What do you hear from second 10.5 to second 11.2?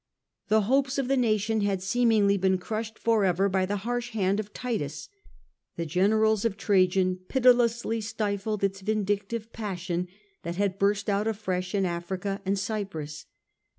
had burst